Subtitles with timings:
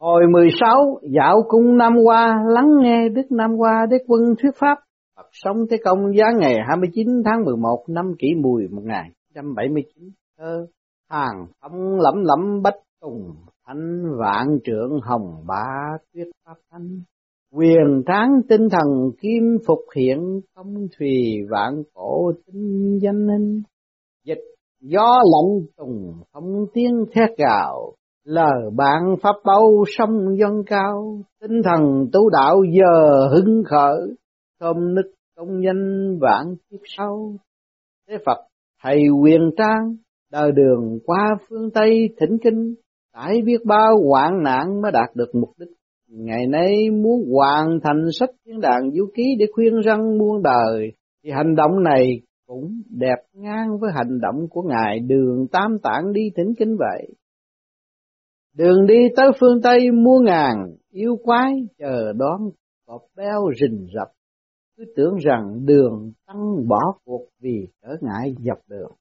[0.00, 4.78] Hồi 16 dạo cung Nam Hoa, lắng nghe Đức Nam Hoa Đế Quân thuyết pháp.
[5.16, 10.66] Phật sống Thế Công giá ngày 29 tháng 11 năm kỷ mùi 1979 thơ,
[11.10, 13.34] hàng phong lẫm lẫm bách tùng
[13.66, 15.64] thanh vạn trượng hồng bá
[16.14, 17.00] tuyết pháp thanh
[17.52, 21.12] quyền tráng tinh thần kim phục hiện công thùy
[21.50, 23.62] vạn cổ tinh danh linh
[24.24, 24.44] dịch
[24.80, 27.92] gió lạnh tùng không tiếng thét gào
[28.26, 34.00] lời bạn pháp bao sông dân cao, tinh thần tu đạo giờ hứng khởi.
[34.60, 35.06] Thơm nức
[35.36, 37.32] công danh vạn kiếp sau.
[38.08, 38.38] Thế phật,
[38.82, 39.96] thầy quyền trang,
[40.32, 42.74] đời đường qua phương tây thỉnh kinh
[43.14, 45.68] tại biết bao hoạn nạn mới đạt được mục đích.
[46.08, 50.92] Ngày nay muốn hoàn thành sách thiên đàng vũ ký để khuyên răng muôn đời,
[51.24, 56.12] thì hành động này cũng đẹp ngang với hành động của ngài đường tam tạng
[56.12, 57.14] đi thỉnh kinh vậy
[58.56, 62.50] đường đi tới phương tây mua ngàn yêu quái chờ đón
[62.86, 64.08] cọp béo rình rập.
[64.76, 68.92] Cứ tưởng rằng đường tăng bỏ cuộc vì trở ngại dọc đường.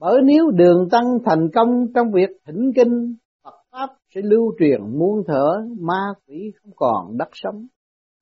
[0.00, 3.14] Bởi nếu đường tăng thành công trong việc thỉnh kinh
[3.44, 7.66] Phật Pháp sẽ lưu truyền muôn thở ma quỷ không còn đất sống.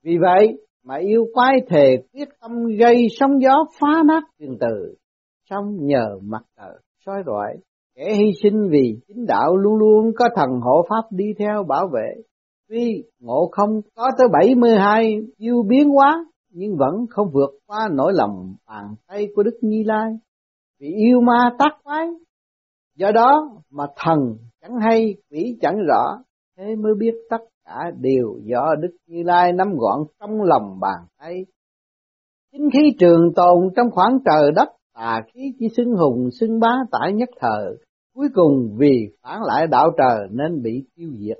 [0.04, 4.94] Vì vậy mà yêu quái thề quyết tâm gây sóng gió phá nát truyền từ,
[5.50, 7.56] xong nhờ mặt trời soi rọi,
[7.98, 11.88] kẻ hy sinh vì chính đạo luôn luôn có thần hộ pháp đi theo bảo
[11.92, 12.22] vệ.
[12.68, 18.12] Tuy ngộ không có tới 72 yêu biến hóa, nhưng vẫn không vượt qua nỗi
[18.14, 20.12] lòng bàn tay của Đức Như Lai.
[20.80, 22.06] Vì yêu ma tác quái,
[22.96, 26.18] do đó mà thần chẳng hay quỷ chẳng rõ
[26.56, 30.98] thế mới biết tất cả đều do đức như lai nắm gọn trong lòng bàn
[31.18, 31.46] tay
[32.52, 36.70] chính khí trường tồn trong khoảng trời đất tà khí chỉ xưng hùng xưng bá
[36.90, 37.76] tại nhất thời
[38.18, 41.36] cuối cùng vì phản lại đạo trời nên bị tiêu diệt.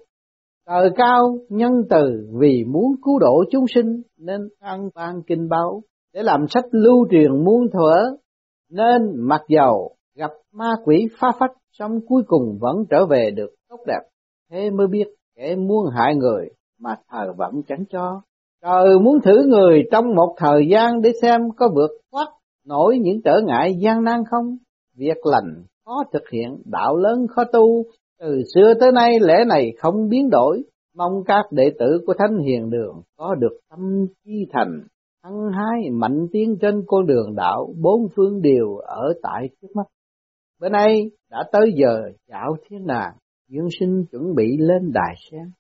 [0.67, 5.83] Trời cao, nhân từ, vì muốn cứu độ chúng sinh nên ăn ban kinh báo.
[6.15, 7.97] Để làm sách lưu truyền muôn thuở,
[8.71, 13.51] nên mặc dầu gặp ma quỷ phá phách xong cuối cùng vẫn trở về được
[13.69, 14.01] tốt đẹp.
[14.51, 15.07] Thế mới biết
[15.37, 16.49] kẻ muốn hại người
[16.81, 18.23] mà thờ vẫn chẳng cho.
[18.63, 22.27] Trời muốn thử người trong một thời gian để xem có vượt thoát
[22.67, 24.57] nổi những trở ngại gian nan không?
[24.97, 27.85] Việc lành khó thực hiện đạo lớn khó tu.
[28.21, 30.63] Từ xưa tới nay lẽ này không biến đổi.
[30.97, 34.81] Mong các đệ tử của thánh hiền đường có được tâm chi thành
[35.23, 39.87] thăng hái mạnh tiến trên con đường đạo bốn phương đều ở tại trước mắt.
[40.61, 43.13] Bữa nay đã tới giờ dạo thiên nàng,
[43.49, 45.51] Dương sinh chuẩn bị lên đài sen.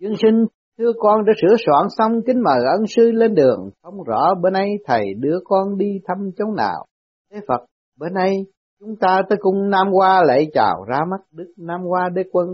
[0.00, 0.46] Dương sinh
[0.78, 4.50] thưa con đã sửa soạn xong kính mời ân sư lên đường, không rõ bữa
[4.50, 6.86] nay thầy đưa con đi thăm chỗ nào.
[7.32, 7.66] Thế Phật,
[7.98, 8.46] bữa nay
[8.80, 12.48] chúng ta tới cung Nam Hoa lễ chào ra mắt Đức Nam Hoa Đế Quân.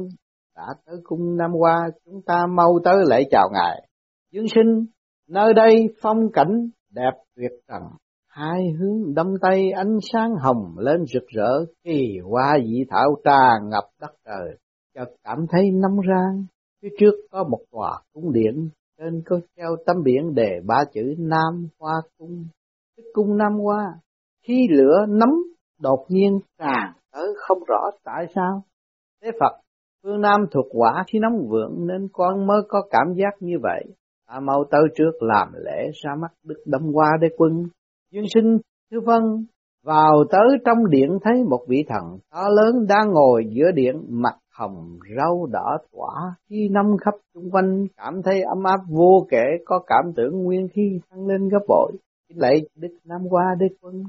[0.56, 3.88] Đã tới cung Nam Hoa, chúng ta mau tới lễ chào Ngài.
[4.32, 4.86] Dương sinh,
[5.28, 7.82] nơi đây phong cảnh đẹp tuyệt trần,
[8.32, 13.68] hai hướng đâm tay ánh sáng hồng lên rực rỡ kỳ hoa dị thảo tràn
[13.68, 14.56] ngập đất trời
[14.94, 16.44] chợt cảm thấy nóng rang
[16.82, 18.68] phía trước có một tòa cung điện
[18.98, 22.44] trên có treo tấm biển đề ba chữ Nam Hoa Cung
[22.96, 23.94] cái cung Nam Hoa
[24.46, 25.30] khi lửa nấm
[25.82, 28.62] đột nhiên tràn tới không rõ tại sao.
[29.22, 29.60] Thế Phật
[30.02, 33.84] phương Nam thuộc quả khi nóng vượng nên con mới có cảm giác như vậy.
[34.28, 37.52] Ta mau tới trước làm lễ ra mắt Đức Đâm Hoa Đế Quân.
[38.10, 38.58] Dương sinh
[38.90, 39.22] Thư vân,
[39.84, 44.34] vào tới trong điện thấy một vị thần to lớn đang ngồi giữa điện mặt
[44.54, 49.44] hồng râu đỏ tỏa khi năm khắp xung quanh cảm thấy ấm áp vô kể
[49.64, 51.92] có cảm tưởng nguyên khi tăng lên gấp bội.
[52.34, 54.04] Lạy đức nam qua đế quân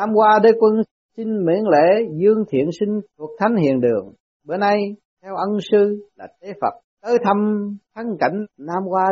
[0.00, 0.72] nam qua, đế quân
[1.16, 4.14] xin miễn lễ dương thiện sinh thuộc thánh hiền đường.
[4.46, 4.76] Bữa nay
[5.22, 9.06] theo ân sư là tế phật tới thăm thắng cảnh nam hoa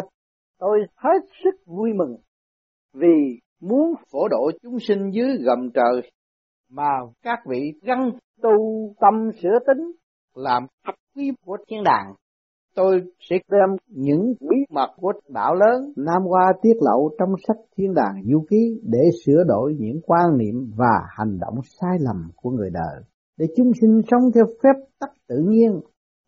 [0.59, 2.17] tôi hết sức vui mừng
[2.95, 6.11] vì muốn phổ độ chúng sinh dưới gầm trời
[6.71, 6.89] mà
[7.23, 8.11] các vị găng
[8.43, 8.51] tu
[9.01, 9.93] tâm sửa tính
[10.35, 12.15] làm thập quý của thiên đàng
[12.79, 17.57] tôi sẽ đem những bí mật của đạo lớn Nam Hoa tiết lộ trong sách
[17.77, 22.31] Thiên đàng du ký để sửa đổi những quan niệm và hành động sai lầm
[22.37, 23.03] của người đời,
[23.39, 25.81] để chúng sinh sống theo phép tắc tự nhiên,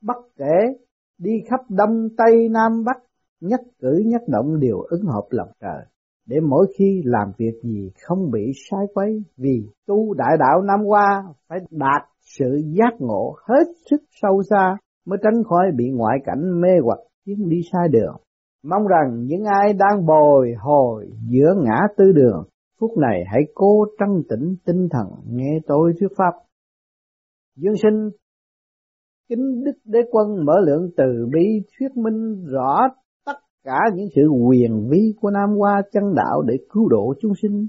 [0.03, 0.85] bất kể
[1.19, 2.97] đi khắp đông tây nam bắc,
[3.41, 5.85] nhất cử nhất động đều ứng hợp lòng trời.
[6.27, 10.81] Để mỗi khi làm việc gì không bị sai quấy vì tu đại đạo năm
[10.87, 14.77] qua phải đạt sự giác ngộ hết sức sâu xa
[15.07, 18.17] mới tránh khỏi bị ngoại cảnh mê hoặc khiến đi sai đường.
[18.63, 22.45] Mong rằng những ai đang bồi hồi giữa ngã tư đường,
[22.81, 26.33] phút này hãy cố trăng tĩnh tinh thần nghe tôi thuyết pháp.
[27.57, 28.11] Dương sinh
[29.29, 31.47] kính đức đế quân mở lượng từ bi
[31.79, 32.79] thuyết minh rõ
[33.27, 37.33] tất cả những sự quyền vi của Nam Hoa chân đạo để cứu độ chúng
[37.43, 37.67] sinh.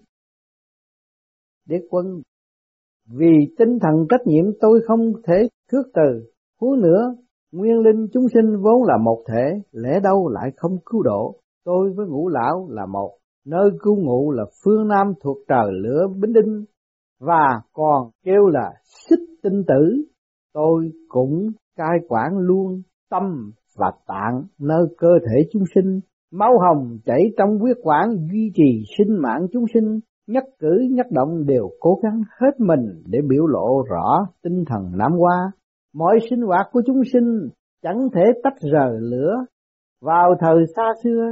[1.67, 2.21] Đế quân
[3.07, 6.30] vì tinh thần trách nhiệm tôi không thể khước từ,
[6.61, 7.15] huống nữa
[7.51, 11.35] nguyên linh chúng sinh vốn là một thể, lẽ đâu lại không cứu độ.
[11.65, 13.11] Tôi với ngũ lão là một,
[13.45, 16.65] nơi cư ngụ là phương Nam thuộc trời lửa Bính Đinh,
[17.19, 18.71] và còn kêu là
[19.09, 20.03] xích tinh tử.
[20.53, 25.99] Tôi cũng cai quản luôn tâm và tạng nơi cơ thể chúng sinh,
[26.31, 31.05] máu hồng chảy trong huyết quản duy trì sinh mạng chúng sinh, nhất cử nhất
[31.11, 35.51] động đều cố gắng hết mình để biểu lộ rõ tinh thần Nam Hoa.
[35.93, 37.49] Mọi sinh hoạt của chúng sinh
[37.83, 39.33] chẳng thể tách rời lửa.
[40.01, 41.25] Vào thời xa xưa,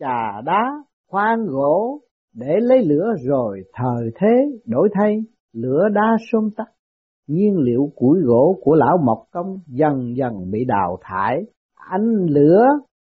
[0.00, 0.62] trà đá,
[1.10, 2.00] khoan gỗ
[2.34, 5.16] để lấy lửa rồi thời thế đổi thay,
[5.52, 6.66] lửa đá xôm tắt.
[7.28, 11.42] Nhiên liệu củi gỗ của lão Mộc Công dần dần bị đào thải,
[11.74, 12.64] ánh lửa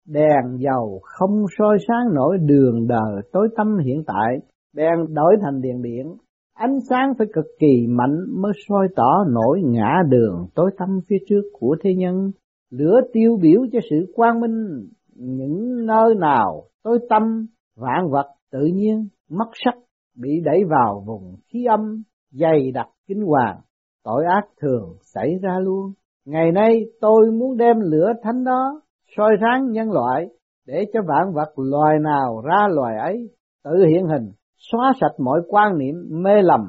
[0.09, 4.37] đèn dầu không soi sáng nổi đường đời tối tăm hiện tại,
[4.77, 6.17] bèn đổi thành đèn điện.
[6.55, 11.17] Ánh sáng phải cực kỳ mạnh mới soi tỏ nổi ngã đường tối tăm phía
[11.29, 12.31] trước của thế nhân.
[12.71, 14.89] Lửa tiêu biểu cho sự quang minh.
[15.15, 17.47] Những nơi nào tối tâm
[17.77, 19.75] vạn vật tự nhiên mất sắc
[20.17, 23.61] bị đẩy vào vùng khí âm, dày đặc kinh hoàng,
[24.05, 25.93] tội ác thường xảy ra luôn.
[26.27, 28.81] Ngày nay tôi muốn đem lửa thánh đó
[29.17, 30.27] soi sáng nhân loại
[30.67, 33.31] để cho vạn vật loài nào ra loài ấy
[33.65, 34.33] tự hiện hình
[34.71, 36.61] xóa sạch mọi quan niệm mê lầm,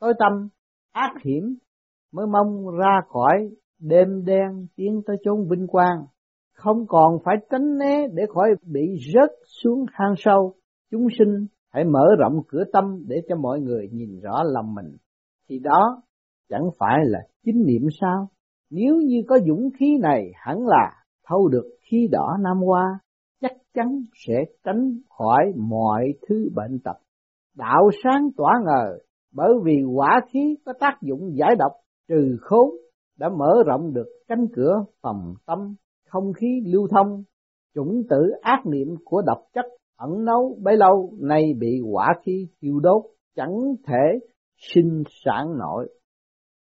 [0.00, 0.48] tối tâm,
[0.92, 1.56] ác hiểm,
[2.12, 6.04] mới mong ra khỏi đêm đen tiến tới chốn vinh quang.
[6.54, 9.30] Không còn phải tránh né để khỏi bị rớt
[9.62, 10.54] xuống hang sâu.
[10.90, 14.96] Chúng sinh hãy mở rộng cửa tâm để cho mọi người nhìn rõ lòng mình.
[15.48, 16.02] Thì đó
[16.48, 18.28] chẳng phải là chính niệm sao?
[18.70, 22.98] Nếu như có dũng khí này hẳn là thâu được khí đỏ nam hoa,
[23.40, 24.34] chắc chắn sẽ
[24.64, 26.96] tránh khỏi mọi thứ bệnh tật
[27.56, 28.98] đạo sáng tỏa ngờ,
[29.34, 31.72] bởi vì quả khí có tác dụng giải độc,
[32.08, 32.70] trừ khốn,
[33.18, 35.74] đã mở rộng được cánh cửa phòng tâm,
[36.08, 37.22] không khí lưu thông.
[37.74, 39.64] Chủng tử ác niệm của độc chất
[39.96, 43.02] ẩn nấu bấy lâu, nay bị quả khí thiêu đốt,
[43.36, 43.56] chẳng
[43.86, 44.18] thể
[44.56, 45.88] sinh sản nổi.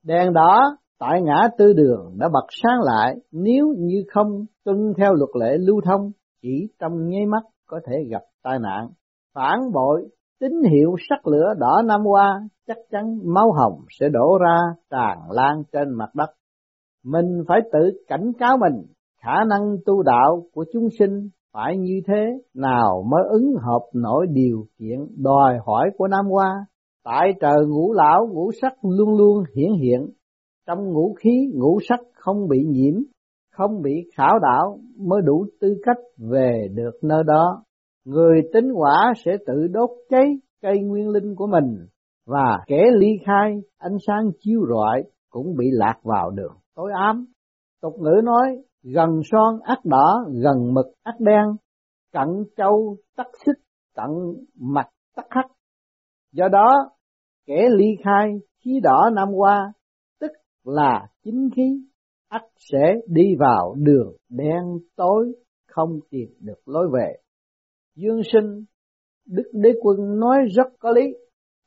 [0.03, 0.59] Đèn đỏ
[0.99, 5.57] tại ngã tư đường đã bật sáng lại, nếu như không tuân theo luật lệ
[5.57, 6.11] lưu thông,
[6.41, 8.89] chỉ trong nháy mắt có thể gặp tai nạn.
[9.33, 10.09] Phản bội
[10.41, 14.57] tín hiệu sắc lửa đỏ năm qua chắc chắn máu hồng sẽ đổ ra
[14.89, 16.29] tràn lan trên mặt đất
[17.05, 18.85] mình phải tự cảnh cáo mình
[19.21, 24.27] khả năng tu đạo của chúng sinh phải như thế nào mới ứng hợp nổi
[24.29, 26.65] điều kiện đòi hỏi của Nam Hoa.
[27.03, 30.09] Tại trời ngũ lão ngũ sắc luôn luôn hiển hiện,
[30.67, 32.93] trong ngũ khí ngũ sắc không bị nhiễm,
[33.51, 37.63] không bị khảo đảo mới đủ tư cách về được nơi đó.
[38.05, 40.25] Người tính quả sẽ tự đốt cháy
[40.61, 41.87] cây nguyên linh của mình
[42.25, 47.25] và kẻ ly khai ánh sáng chiếu rọi cũng bị lạc vào đường tối ám.
[47.81, 51.45] Tục ngữ nói gần son ác đỏ, gần mực ác đen,
[52.11, 52.27] cận
[52.57, 53.57] châu tắc xích,
[53.95, 54.09] cận
[54.55, 55.45] mặt tắc hắc.
[56.31, 56.89] Do đó,
[57.45, 58.31] kẻ ly khai
[58.63, 59.73] khí đỏ năm qua,
[60.19, 60.31] tức
[60.63, 61.81] là chính khí,
[62.29, 64.63] ắt sẽ đi vào đường đen
[64.95, 65.33] tối,
[65.67, 67.20] không tìm được lối về.
[68.01, 68.63] Dương sinh,
[69.27, 71.01] Đức Đế Quân nói rất có lý,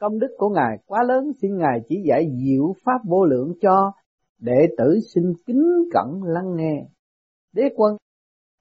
[0.01, 3.93] công đức của Ngài quá lớn, xin Ngài chỉ dạy diệu pháp vô lượng cho
[4.41, 6.87] đệ tử xin kính cẩn lắng nghe.
[7.53, 7.97] Đế quân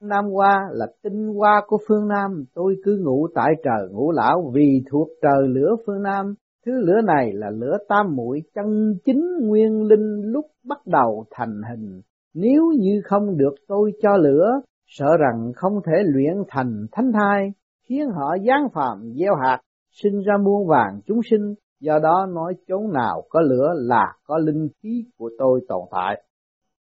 [0.01, 4.51] Nam Hoa là tinh hoa của phương Nam, tôi cứ ngủ tại trời ngũ lão
[4.53, 6.34] vì thuộc trời lửa phương Nam.
[6.65, 11.62] Thứ lửa này là lửa tam muội chân chính nguyên linh lúc bắt đầu thành
[11.70, 12.01] hình.
[12.34, 17.51] Nếu như không được tôi cho lửa, sợ rằng không thể luyện thành thánh thai,
[17.90, 19.60] khiến họ giáng phạm gieo hạt,
[19.92, 21.54] sinh ra muôn vàng chúng sinh.
[21.80, 26.24] Do đó nói chốn nào có lửa là có linh khí của tôi tồn tại.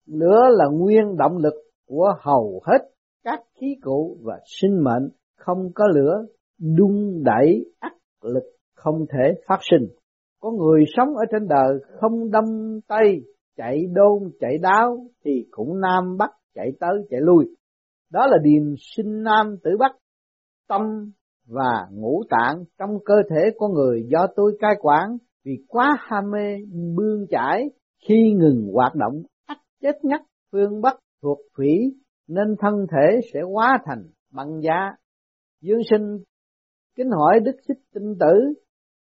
[0.06, 1.54] Lửa là nguyên động lực
[1.88, 2.80] của hầu hết
[3.24, 6.26] các khí cụ và sinh mệnh không có lửa
[6.78, 8.44] đung đẩy áp lực
[8.76, 9.88] không thể phát sinh.
[10.42, 12.46] Có người sống ở trên đời không đâm
[12.88, 13.22] tay,
[13.58, 17.46] chạy đôn, chạy đáo thì cũng nam bắc chạy tới chạy lui.
[18.12, 19.92] Đó là điềm sinh nam tử bắc,
[20.68, 21.12] tâm
[21.48, 26.32] và ngũ tạng trong cơ thể con người do tôi cai quản vì quá ham
[26.32, 26.58] mê
[26.96, 27.70] bươn chải
[28.08, 30.22] khi ngừng hoạt động ắt chết ngắt
[30.52, 31.94] phương bắc thuộc thủy
[32.28, 34.92] nên thân thể sẽ hóa thành băng giá.
[35.62, 36.18] Dương sinh
[36.96, 38.54] kính hỏi Đức Xích Tinh Tử,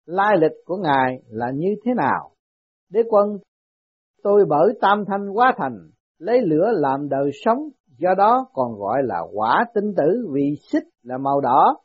[0.06, 2.32] lai lịch của Ngài là như thế nào?
[2.90, 3.38] Đế quân,
[4.24, 5.78] tôi bởi tam thanh hóa thành,
[6.18, 10.84] lấy lửa làm đời sống, do đó còn gọi là quả tinh tử vì xích
[11.04, 11.76] là màu đỏ,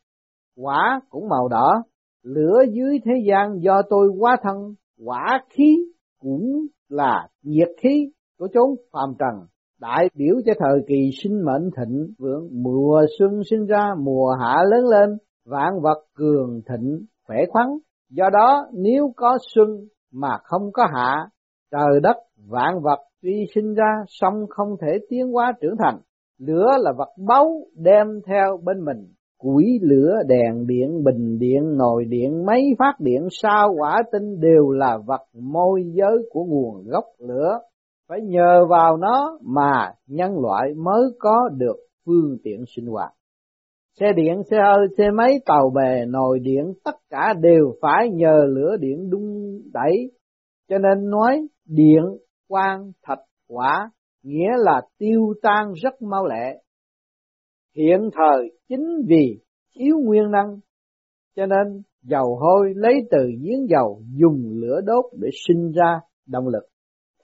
[0.56, 1.82] quả cũng màu đỏ,
[2.22, 5.76] lửa dưới thế gian do tôi hóa thân, quả khí
[6.20, 9.46] cũng là nhiệt khí của chốn phàm trần.
[9.80, 14.62] Đại biểu cho thời kỳ sinh mệnh thịnh vượng mùa xuân sinh ra mùa hạ
[14.70, 17.68] lớn lên vạn vật cường thịnh khỏe khoắn.
[18.10, 19.68] Do đó nếu có xuân
[20.12, 21.26] mà không có hạ
[21.70, 22.16] trời đất
[22.48, 25.98] vạn vật tuy sinh ra, song không thể tiến hóa trưởng thành.
[26.38, 29.08] Lửa là vật báu đem theo bên mình.
[29.38, 34.70] Quỷ lửa, đèn điện, bình điện, nồi điện, máy phát điện, sao quả tinh đều
[34.70, 37.58] là vật môi giới của nguồn gốc lửa.
[38.08, 41.76] Phải nhờ vào nó mà nhân loại mới có được
[42.06, 43.12] phương tiện sinh hoạt.
[44.00, 48.44] Xe điện, xe hơi, xe máy, tàu bè, nồi điện, tất cả đều phải nhờ
[48.48, 50.10] lửa điện đung đẩy.
[50.68, 52.02] Cho nên nói điện
[52.52, 53.18] quan thạch
[53.48, 53.90] quả,
[54.22, 56.62] nghĩa là tiêu tan rất mau lẹ.
[57.76, 59.40] Hiện thời chính vì
[59.74, 60.58] thiếu nguyên năng,
[61.36, 66.48] cho nên dầu hôi lấy từ giếng dầu dùng lửa đốt để sinh ra động
[66.48, 66.64] lực.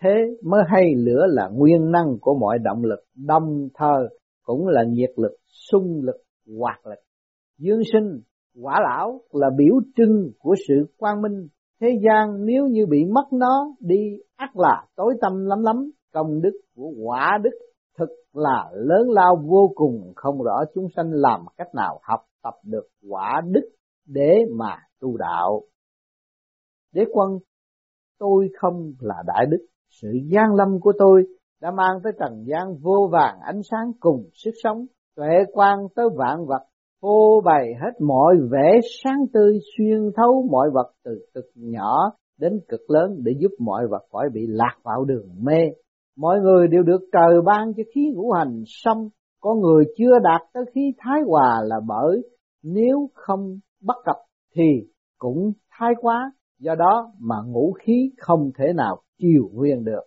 [0.01, 0.11] Thế
[0.45, 5.11] mới hay lửa là nguyên năng của mọi động lực, đồng thời cũng là nhiệt
[5.17, 5.37] lực,
[5.71, 6.17] xung lực,
[6.59, 6.99] hoạt lực.
[7.59, 8.21] Dương sinh,
[8.63, 11.49] quả lão là biểu trưng của sự quang minh
[11.81, 15.91] thế gian nếu như bị mất nó, đi ắt là tối tâm lắm lắm.
[16.13, 17.51] Công đức của quả đức
[17.99, 20.13] thực là lớn lao vô cùng.
[20.17, 23.69] Không rõ chúng sanh làm cách nào học tập được quả đức
[24.07, 25.63] để mà tu đạo.
[26.93, 27.39] Đế quân,
[28.19, 29.67] tôi không là đại đức.
[29.91, 31.27] Sự gian lâm của tôi
[31.61, 34.87] đã mang tới trần gian vô vàng ánh sáng cùng sức sống.
[35.17, 36.63] Tuệ quan tới vạn vật
[37.01, 41.97] phô bày hết mọi vẻ sáng tươi, xuyên thấu mọi vật từ cực nhỏ
[42.39, 45.59] đến cực lớn để giúp mọi vật khỏi bị lạc vào đường mê.
[46.17, 49.09] Mọi người đều được trời ban cho khí ngũ hành xong
[49.41, 52.23] có người chưa đạt tới khí thái hòa là bởi
[52.63, 54.17] nếu không bắt cập
[54.55, 54.89] thì
[55.19, 60.03] cũng thái quá, do đó mà ngũ khí không thể nào chiều huyền được.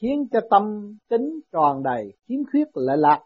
[0.00, 3.20] Khiến cho tâm tính tròn đầy, khiếm khuyết lại lạc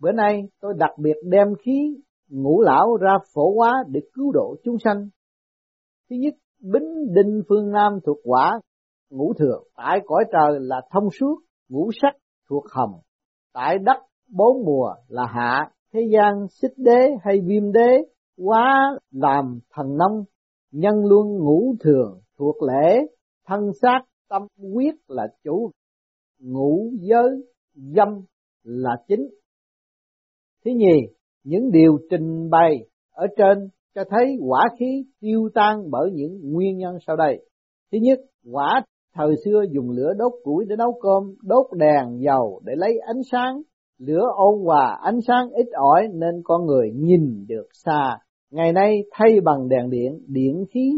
[0.00, 1.96] bữa nay tôi đặc biệt đem khí
[2.28, 5.08] ngũ lão ra phổ hóa để cứu độ chúng sanh.
[6.10, 8.60] Thứ nhất, bính đinh phương nam thuộc quả
[9.10, 11.36] ngũ thường tại cõi trời là thông suốt,
[11.68, 12.16] ngũ sắc
[12.48, 13.00] thuộc hồng.
[13.52, 13.96] Tại đất
[14.28, 18.02] bốn mùa là hạ, thế gian xích đế hay viêm đế
[18.36, 20.24] quá làm thần nông.
[20.72, 23.06] Nhân luân ngũ thường thuộc lễ,
[23.46, 24.42] thân xác tâm
[24.74, 25.70] quyết là chủ.
[26.38, 27.30] Ngũ giới
[27.74, 28.08] dâm
[28.62, 29.28] là chính
[30.66, 31.08] thứ nhì,
[31.44, 32.78] những điều trình bày
[33.12, 37.38] ở trên cho thấy quả khí tiêu tan bởi những nguyên nhân sau đây.
[37.92, 38.18] Thứ nhất,
[38.52, 38.82] quả
[39.14, 43.22] thời xưa dùng lửa đốt củi để nấu cơm, đốt đèn dầu để lấy ánh
[43.32, 43.62] sáng.
[43.98, 48.18] Lửa ôn hòa, ánh sáng ít ỏi nên con người nhìn được xa.
[48.50, 50.92] Ngày nay thay bằng đèn điện điện khí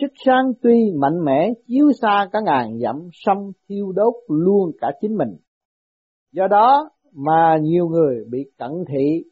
[0.00, 4.88] sức sáng tuy mạnh mẽ, chiếu xa cả ngàn dặm, song thiêu đốt luôn cả
[5.00, 5.36] chính mình.
[6.32, 9.24] Do đó mà nhiều người bị cận thị.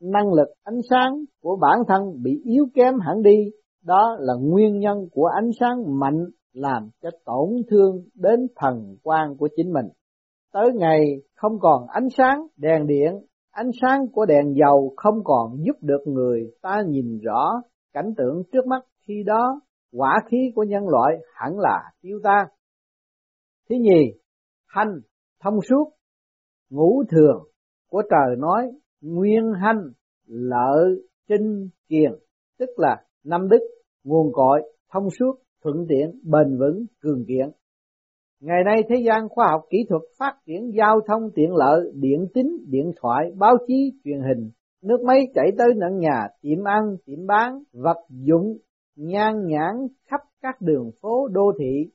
[0.00, 3.50] Năng lực ánh sáng của bản thân bị yếu kém hẳn đi.
[3.84, 9.36] Đó là nguyên nhân của ánh sáng mạnh làm cho tổn thương đến thần quan
[9.36, 9.86] của chính mình.
[10.52, 11.00] Tới ngày
[11.34, 13.12] không còn ánh sáng, đèn điện,
[13.50, 17.62] ánh sáng của đèn dầu không còn giúp được người ta nhìn rõ
[17.92, 18.82] cảnh tượng trước mắt.
[19.06, 19.60] Khi đó,
[19.92, 22.46] quả khí của nhân loại hẳn là tiêu tan.
[23.68, 24.12] Thứ nhì
[24.66, 25.00] hành
[25.40, 25.92] thông suốt
[26.74, 27.42] ngũ thường
[27.90, 29.82] của trời nói nguyên hanh
[30.26, 32.12] lợi trinh kiền,
[32.58, 33.60] tức là năm đức,
[34.04, 34.62] nguồn cội,
[34.92, 37.50] thông suốt, thuận tiện, bền vững, cường kiện.
[38.40, 42.26] Ngày nay thế gian khoa học kỹ thuật phát triển giao thông tiện lợi, điện
[42.34, 44.50] tín điện thoại, báo chí, truyền hình,
[44.82, 48.58] nước máy chảy tới tận nhà, tiệm ăn, tiệm bán, vật dụng,
[48.96, 51.90] nhan nhãn khắp các đường phố, đô thị,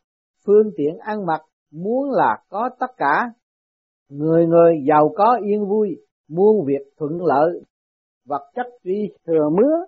[0.46, 3.32] phương tiện ăn mặc, muốn là có tất cả
[4.10, 5.98] người người giàu có yên vui,
[6.30, 7.62] muôn việc thuận lợi.
[8.26, 9.86] Vật chất tuy thừa mứa,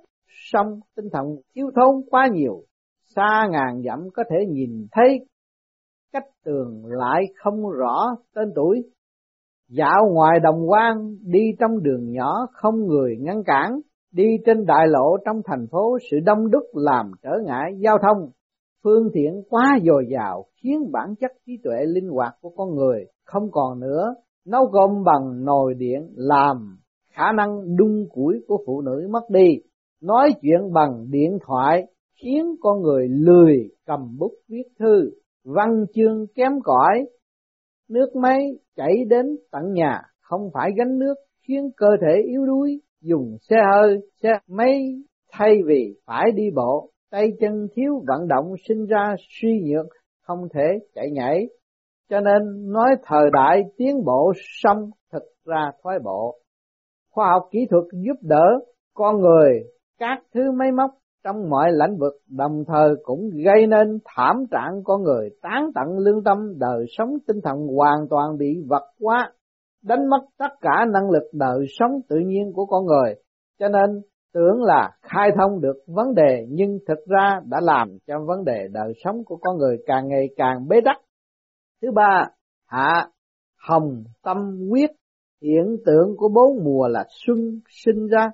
[0.52, 1.26] song tinh thần
[1.56, 2.64] thiếu thốn quá nhiều.
[3.16, 5.26] Xa ngàn dặm có thể nhìn thấy.
[6.14, 8.84] Cách tường lại không rõ tên tuổi.
[9.70, 13.80] Dạo ngoài đồng quan, đi trong đường nhỏ không người ngăn cản.
[14.12, 18.30] Đi trên đại lộ trong thành phố, sự đông đúc làm trở ngại giao thông.
[18.84, 23.06] Phương tiện quá dồi dào, khiến bản chất trí tuệ linh hoạt của con người
[23.32, 24.16] không còn nữa.
[24.46, 26.78] Nấu cơm bằng nồi điện làm
[27.14, 29.58] khả năng đun củi của phụ nữ mất đi.
[30.02, 31.86] Nói chuyện bằng điện thoại
[32.22, 35.12] khiến con người lười cầm bút viết thư.
[35.44, 37.06] Văn chương kém cỏi.
[37.90, 41.14] Nước máy chảy đến tận nhà, không phải gánh nước
[41.48, 46.90] khiến cơ thể yếu đuối, dùng xe hơi, xe máy thay vì phải đi bộ,
[47.12, 49.86] tay chân thiếu vận động sinh ra suy nhược,
[50.22, 51.48] không thể chạy nhảy.
[52.12, 56.36] Cho nên nói thời đại tiến bộ xong, thực ra thoái bộ.
[57.12, 58.46] Khoa học kỹ thuật giúp đỡ
[58.94, 59.64] con người,
[60.00, 60.92] các thứ máy móc
[61.24, 65.98] trong mọi lĩnh vực, đồng thời cũng gây nên thảm trạng con người, tán tận
[65.98, 69.32] lương tâm, đời sống tinh thần hoàn toàn bị vật hóa,
[69.84, 73.16] đánh mất tất cả năng lực đời sống tự nhiên của con người
[73.60, 74.02] cho nên
[74.34, 78.68] tưởng là khai thông được vấn đề, nhưng thực ra đã làm cho vấn đề
[78.72, 80.98] đời sống của con người càng ngày càng bế tắc
[81.82, 82.26] thứ ba,
[82.66, 83.08] hạ
[83.68, 84.38] hồng tâm
[84.70, 84.92] quyết.
[85.42, 88.32] Hiện tượng của bốn mùa là xuân sinh ra,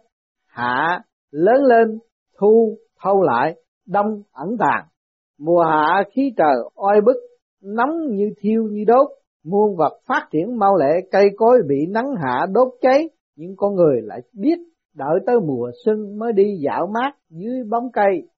[0.47, 1.01] hạ
[1.31, 1.99] lớn lên,
[2.37, 4.87] thu, thâu lại, đông, ẩn tàng.
[5.39, 7.15] Mùa hạ khí trời oi bức,
[7.63, 9.07] nóng như thiêu như đốt.
[9.43, 13.09] Muôn vật phát triển mau lẹ, cây cối bị nắng hạ đốt cháy.
[13.35, 14.57] Nhưng con người lại biết
[14.95, 18.29] đợi tới mùa xuân mới đi dạo mát dưới bóng cây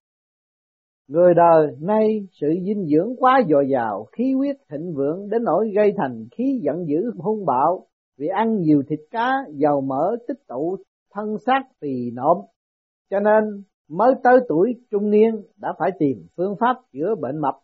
[1.09, 5.71] người đời nay sự dinh dưỡng quá dồi dào khí huyết thịnh vượng đến nỗi
[5.75, 7.85] gây thành khí giận dữ hung bạo
[8.17, 10.77] vì ăn nhiều thịt cá dầu mỡ tích tụ
[11.13, 12.37] thân xác phì nộm
[13.09, 17.55] cho nên mới tới tuổi trung niên đã phải tìm phương pháp chữa bệnh mập.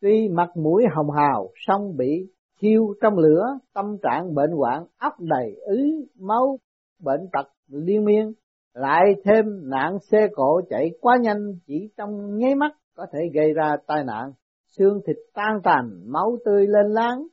[0.00, 2.26] Tuy mặt mũi hồng hào, song bị
[2.60, 5.82] thiêu trong lửa, tâm trạng bệnh hoạn, óc đầy ứ,
[6.18, 6.58] máu,
[7.02, 8.32] bệnh tật liên miên,
[8.74, 13.52] lại thêm nạn xe cộ chạy quá nhanh chỉ trong nháy mắt có thể gây
[13.52, 14.32] ra tai nạn,
[14.66, 17.26] xương thịt tan tành, máu tươi lên láng,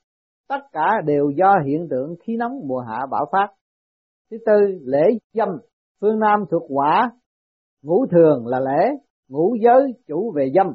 [0.48, 3.48] tất cả đều do hiện tượng khí nóng mùa hạ bạo phát.
[4.32, 5.50] Thứ tư, lễ dâm,
[6.01, 7.12] phương Nam thuộc quả.
[7.82, 8.98] Ngũ thường là lễ.
[9.30, 10.68] Ngũ giới chủ về dâm.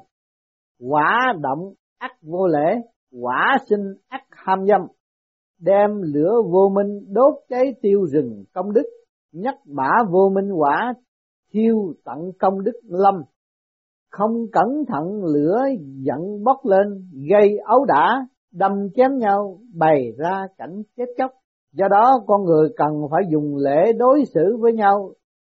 [0.81, 2.81] Quả động ắt vô lễ.
[3.21, 4.81] Quả sinh ắt ham dâm.
[5.59, 8.85] Đem lửa vô minh đốt cháy tiêu rừng công đức
[9.32, 10.94] nhắc bả vô minh quả,
[11.52, 13.22] thiêu tận công đức lâm.
[14.11, 15.59] Không cẩn thận lửa
[16.02, 21.31] giận bốc lên, gây ấu đả, đâm chém nhau, bày ra cảnh chết chóc.
[21.72, 25.12] Do đó con người cần phải dùng lễ đối xử với nhau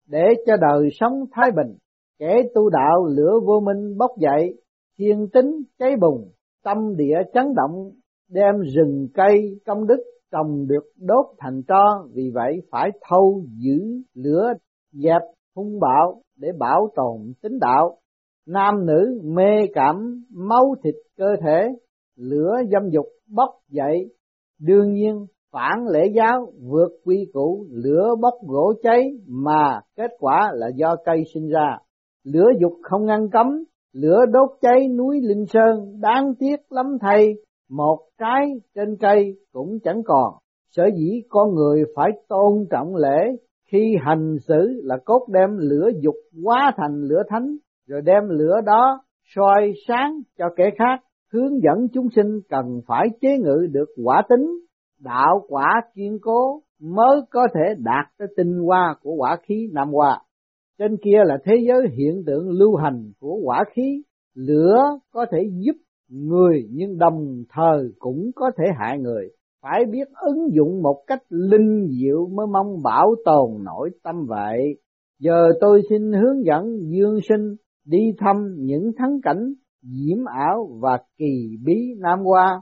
[0.07, 1.77] để cho đời sống thái bình.
[2.19, 4.53] Kẻ tu đạo lửa vô minh bốc dậy,
[4.97, 6.31] thiên tính cháy bùng,
[6.63, 7.91] tâm địa chấn động,
[8.29, 9.97] đem rừng cây công đức
[10.33, 14.53] trồng được đốt thành tro, vì vậy phải thâu, giữ, lửa,
[14.91, 15.21] dẹp
[15.55, 17.97] hung bạo để bảo tồn tính đạo.
[18.47, 21.67] Nam nữ mê cảm, máu thịt cơ thể,
[22.17, 24.09] lửa dâm dục bốc dậy.
[24.59, 30.51] Đương nhiên, phản lễ giáo vượt quy củ, lửa bốc gỗ cháy, mà kết quả
[30.53, 31.77] là do cây sinh ra.
[32.23, 37.33] Lửa dục không ngăn cấm, lửa đốt cháy núi linh sơn, đáng tiếc lắm thay
[37.69, 40.33] một cái trên cây cũng chẳng còn
[40.69, 43.35] sở dĩ con người phải tôn trọng lễ
[43.71, 47.55] khi hành xử là cốt đem lửa dục hóa thành lửa thánh
[47.87, 49.03] rồi đem lửa đó
[49.35, 54.23] soi sáng cho kẻ khác hướng dẫn chúng sinh cần phải chế ngự được quả
[54.29, 54.59] tính
[54.99, 59.89] đạo quả kiên cố mới có thể đạt tới tinh hoa của quả khí nam
[59.91, 60.21] hoa.
[60.79, 64.03] Trên kia là thế giới hiện tượng lưu hành của quả khí,
[64.35, 64.77] lửa
[65.11, 65.75] có thể giúp
[66.13, 69.29] người nhưng đồng thời cũng có thể hại người.
[69.61, 74.77] Phải biết ứng dụng một cách linh diệu mới mong bảo tồn nổi tâm vậy.
[75.19, 80.97] Giờ tôi xin hướng dẫn Dương Sinh đi thăm những thắng cảnh diễm ảo và
[81.17, 82.61] kỳ bí Nam Hoa.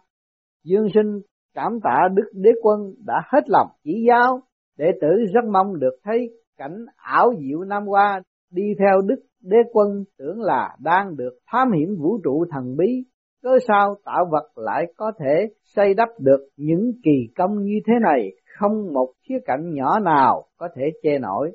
[0.63, 1.19] Dương Sinh
[1.53, 4.41] cảm tạ Đức Đế Quân đã hết lòng chỉ giáo,
[4.77, 9.57] đệ tử rất mong được thấy cảnh ảo diệu Nam Hoa đi theo Đức Đế
[9.73, 13.05] Quân tưởng là đang được thám hiểm vũ trụ thần bí,
[13.43, 17.93] cớ sao tạo vật lại có thể xây đắp được những kỳ công như thế
[18.01, 21.51] này, không một khía cạnh nhỏ nào có thể che nổi.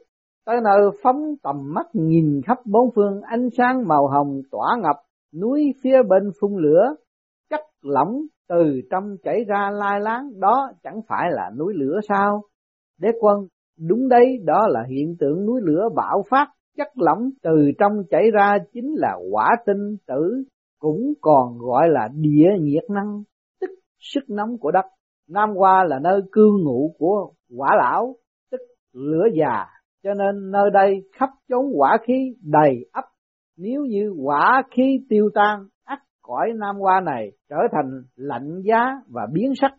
[0.46, 4.96] Tới nơi phóng tầm mắt nhìn khắp bốn phương ánh sáng màu hồng tỏa ngập,
[5.40, 6.94] núi phía bên phun lửa,
[7.50, 12.42] chất lỏng từ trong chảy ra lai láng đó chẳng phải là núi lửa sao?
[13.00, 13.46] Đế quân,
[13.88, 16.46] đúng đấy đó là hiện tượng núi lửa bạo phát,
[16.76, 20.44] chất lỏng từ trong chảy ra chính là quả tinh tử,
[20.78, 23.22] cũng còn gọi là địa nhiệt năng,
[23.60, 24.84] tức sức nóng của đất.
[25.28, 28.16] Nam Hoa là nơi cư ngụ của quả lão,
[28.50, 28.60] tức
[28.92, 29.66] lửa già,
[30.02, 33.04] cho nên nơi đây khắp chốn quả khí đầy ấp.
[33.56, 35.66] Nếu như quả khí tiêu tan,
[36.26, 39.72] cõi Nam Hoa này trở thành lạnh giá và biến sắc.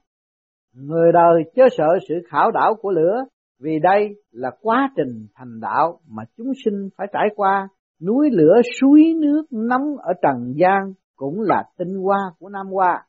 [0.74, 3.26] Người đời chớ sợ sự khảo đảo của lửa,
[3.60, 7.68] vì đây là quá trình thành đạo mà chúng sinh phải trải qua.
[8.02, 13.04] Núi lửa suối nước nóng ở trần gian cũng là tinh hoa của Nam Hoa.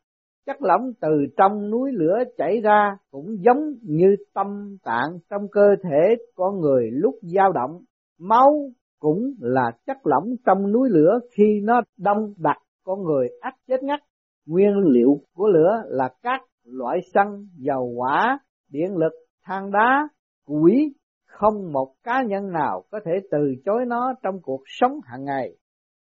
[0.46, 5.66] chất lỏng từ trong núi lửa chảy ra cũng giống như tâm tạng trong cơ
[5.82, 7.80] thể con người lúc dao động.
[8.18, 13.54] Máu cũng là chất lỏng trong núi lửa khi nó đông đặc con người ắt
[13.68, 14.00] chết ngắt.
[14.46, 18.38] Nguyên liệu của lửa là các loại xăng, dầu hỏa,
[18.72, 19.12] điện lực,
[19.44, 20.08] than đá,
[20.46, 20.94] củi,
[21.38, 25.56] không một cá nhân nào có thể từ chối nó trong cuộc sống hàng ngày.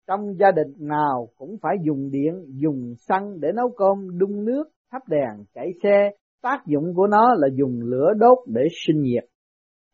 [0.09, 4.65] Trong gia đình nào cũng phải dùng điện, dùng xăng để nấu cơm, đun nước,
[4.91, 6.11] thắp đèn, chạy xe.
[6.43, 9.25] Tác dụng của nó là dùng lửa đốt để sinh nhiệt.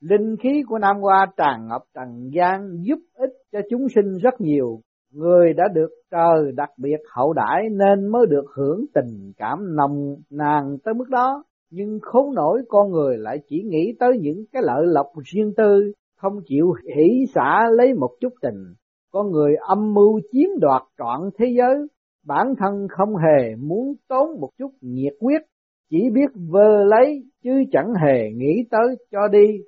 [0.01, 4.41] Linh khí của Nam Hoa tràn ngập trần gian giúp ích cho chúng sinh rất
[4.41, 4.81] nhiều.
[5.13, 10.17] Người đã được trời đặc biệt hậu đãi nên mới được hưởng tình cảm nồng
[10.31, 11.45] nàn tới mức đó.
[11.71, 15.93] Nhưng khốn nổi con người lại chỉ nghĩ tới những cái lợi lộc riêng tư,
[16.17, 18.65] không chịu hỷ xả lấy một chút tình.
[19.13, 21.87] Con người âm mưu chiếm đoạt trọn thế giới,
[22.27, 25.43] bản thân không hề muốn tốn một chút nhiệt quyết,
[25.91, 29.59] chỉ biết vơ lấy chứ chẳng hề nghĩ tới cho đi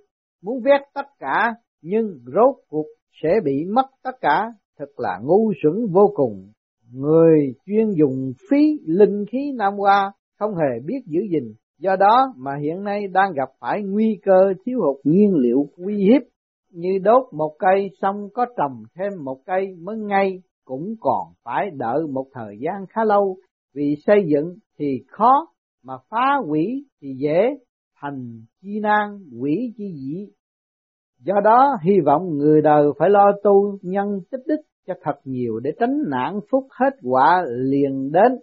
[0.43, 2.87] muốn vét tất cả nhưng rốt cuộc
[3.23, 6.53] sẽ bị mất tất cả, thật là ngu xuẩn vô cùng.
[6.93, 12.35] Người chuyên dùng phí linh khí Nam Hoa không hề biết giữ gìn, do đó
[12.37, 16.23] mà hiện nay đang gặp phải nguy cơ thiếu hụt nhiên liệu uy hiếp
[16.71, 21.71] như đốt một cây xong có trồng thêm một cây mới ngay cũng còn phải
[21.77, 23.37] đợi một thời gian khá lâu
[23.75, 25.47] vì xây dựng thì khó
[25.85, 27.51] mà phá hủy thì dễ
[28.01, 30.27] thành chi nan quỷ chi dĩ.
[31.19, 35.61] Do đó hy vọng người đời phải lo tu nhân tích đức cho thật nhiều
[35.61, 38.39] để tránh nạn phúc hết quả liền đến,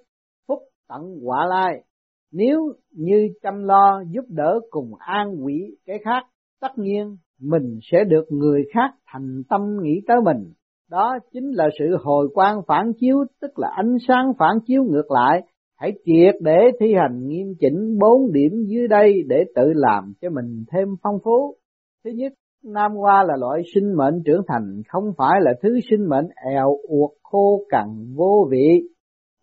[0.48, 1.84] phúc tận quả lai.
[2.32, 6.24] Nếu như chăm lo giúp đỡ cùng an quỷ cái khác,
[6.62, 10.54] tất nhiên mình sẽ được người khác thành tâm nghĩ tới mình.
[10.90, 15.12] Đó chính là sự hồi quang phản chiếu, tức là ánh sáng phản chiếu ngược
[15.12, 15.42] lại,
[15.78, 20.30] hãy triệt để thi hành nghiêm chỉnh bốn điểm dưới đây để tự làm cho
[20.30, 21.56] mình thêm phong phú.
[22.04, 26.10] Thứ nhất, Nam Hoa là loại sinh mệnh trưởng thành, không phải là thứ sinh
[26.10, 28.82] mệnh èo uột khô cằn vô vị.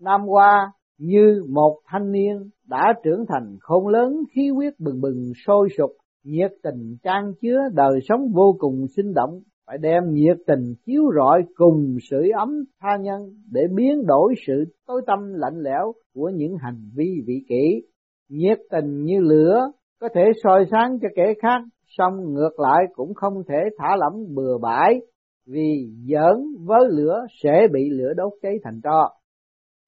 [0.00, 5.32] Nam Hoa như một thanh niên đã trưởng thành khôn lớn khí huyết bừng bừng
[5.46, 5.90] sôi sục,
[6.24, 11.02] nhiệt tình trang chứa đời sống vô cùng sinh động, phải đem nhiệt tình chiếu
[11.16, 13.20] rọi cùng sự ấm tha nhân
[13.52, 17.82] để biến đổi sự tối tâm lạnh lẽo của những hành vi vị kỷ.
[18.28, 23.14] Nhiệt tình như lửa có thể soi sáng cho kẻ khác, song ngược lại cũng
[23.14, 25.00] không thể thả lỏng bừa bãi,
[25.46, 29.08] vì giỡn với lửa sẽ bị lửa đốt cháy thành tro.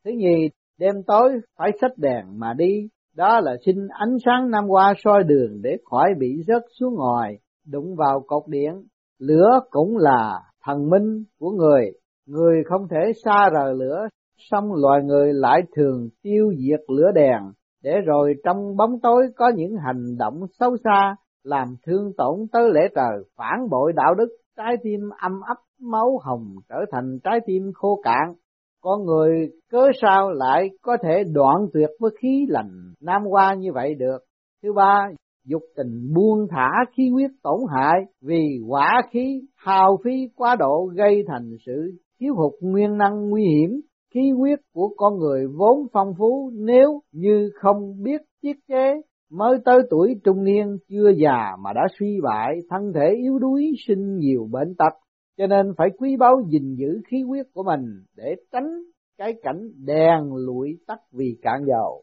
[0.05, 4.65] Thứ nhì, đêm tối phải xách đèn mà đi, đó là xin ánh sáng năm
[4.69, 8.73] qua soi đường để khỏi bị rớt xuống ngoài, đụng vào cột điện.
[9.19, 11.93] Lửa cũng là thần minh của người,
[12.27, 14.09] người không thể xa rời lửa,
[14.51, 19.53] song loài người lại thường tiêu diệt lửa đèn, để rồi trong bóng tối có
[19.57, 24.29] những hành động xấu xa, làm thương tổn tới lễ trời, phản bội đạo đức,
[24.57, 28.35] trái tim âm ấp máu hồng trở thành trái tim khô cạn
[28.87, 32.93] con người cớ sao lại có thể đoạn tuyệt với khí lành?
[33.03, 34.19] Nam qua như vậy được.
[34.63, 35.09] Thứ ba,
[35.47, 40.91] dục tình buông thả khí huyết tổn hại vì quả khí hao phí quá độ
[40.95, 43.81] gây thành sự thiếu hụt nguyên năng nguy hiểm.
[44.15, 48.95] Khí huyết của con người vốn phong phú nếu như không biết tiết chế
[49.31, 53.73] mới tới tuổi trung niên chưa già mà đã suy bại, thân thể yếu đuối,
[53.89, 54.93] sinh nhiều bệnh tật
[55.39, 58.83] cho nên phải quý báu gìn giữ khí huyết của mình để tránh
[59.19, 62.03] cái cảnh đèn lụi tắt vì cạn dầu.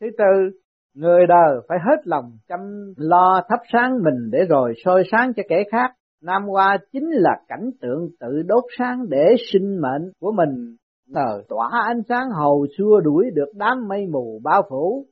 [0.00, 0.58] Thứ tư,
[0.94, 2.60] người đời phải hết lòng chăm
[2.96, 5.90] lo thắp sáng mình để rồi soi sáng cho kẻ khác.
[6.22, 10.76] Nam Hoa chính là cảnh tượng tự đốt sáng để sinh mệnh của mình
[11.14, 15.06] tờ tỏa ánh sáng hầu xua đuổi được đám mây mù bao phủ,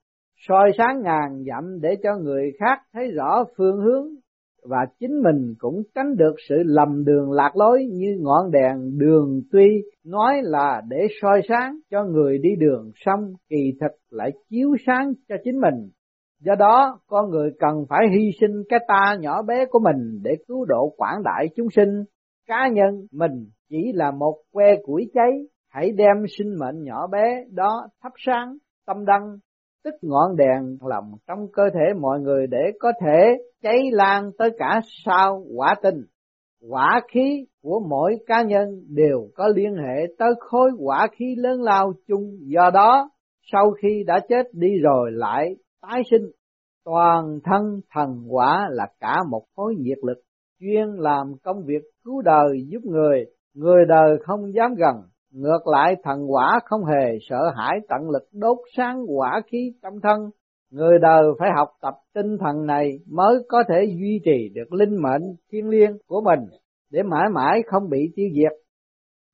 [0.48, 4.06] soi sáng ngàn dặm để cho người khác thấy rõ phương hướng
[4.64, 9.40] và chính mình cũng tránh được sự lầm đường lạc lối như ngọn đèn đường
[9.52, 14.68] tuy nói là để soi sáng cho người đi đường xong kỳ thực lại chiếu
[14.86, 15.90] sáng cho chính mình.
[16.40, 20.30] Do đó, con người cần phải hy sinh cái ta nhỏ bé của mình để
[20.48, 22.04] cứu độ quảng đại chúng sinh.
[22.46, 25.30] Cá nhân mình chỉ là một que củi cháy,
[25.70, 29.36] hãy đem sinh mệnh nhỏ bé đó thắp sáng tâm đăng
[29.84, 34.50] tức ngọn đèn lòng trong cơ thể mọi người để có thể cháy lan tới
[34.58, 36.04] cả sao quả tinh.
[36.68, 41.62] Quả khí của mỗi cá nhân đều có liên hệ tới khối quả khí lớn
[41.62, 43.10] lao chung, do đó
[43.52, 46.30] sau khi đã chết đi rồi lại tái sinh.
[46.84, 50.18] Toàn thân thần quả là cả một khối nhiệt lực
[50.60, 54.96] chuyên làm công việc cứu đời giúp người, người đời không dám gần,
[55.32, 60.00] Ngược lại thần quả không hề sợ hãi tận lực đốt sáng quả khí trong
[60.02, 60.30] thân.
[60.70, 65.02] Người đời phải học tập tinh thần này mới có thể duy trì được linh
[65.02, 66.40] mệnh thiên liêng của mình
[66.90, 68.52] để mãi mãi không bị tiêu diệt.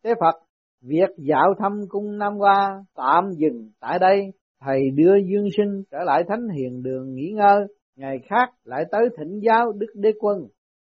[0.05, 0.41] Thế Phật,
[0.83, 5.99] việc dạo thăm cung năm qua tạm dừng tại đây, thầy đưa Dương Sinh trở
[6.05, 10.39] lại Thánh Hiền Đường nghỉ ngơi, ngày khác lại tới thỉnh giáo Đức Đế Quân.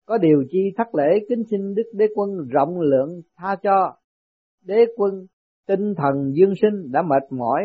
[0.07, 3.95] Có điều chi thất lễ kính xin Đức Đế Quân rộng lượng tha cho.
[4.65, 5.27] Đế Quân,
[5.67, 7.61] tinh thần Dương Sinh đã mệt mỏi,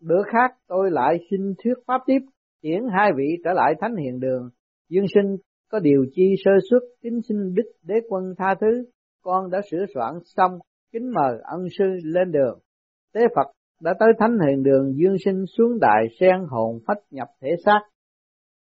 [0.00, 2.18] bữa khác tôi lại xin thuyết pháp tiếp,
[2.62, 4.50] chuyển hai vị trở lại Thánh Hiền Đường.
[4.88, 5.36] Dương Sinh
[5.70, 8.84] có điều chi sơ xuất kính xin Đức Đế Quân tha thứ,
[9.22, 10.58] con đã sửa soạn xong,
[10.92, 12.58] kính mời ân sư lên đường.
[13.14, 13.50] Tế Phật
[13.80, 17.80] đã tới thánh hiền đường dương sinh xuống đại sen hồn phách nhập thể xác,